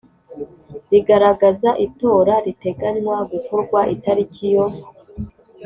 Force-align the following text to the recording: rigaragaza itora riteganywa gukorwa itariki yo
rigaragaza 0.91 1.69
itora 1.85 2.35
riteganywa 2.45 3.15
gukorwa 3.31 3.79
itariki 3.95 4.43
yo 4.53 4.65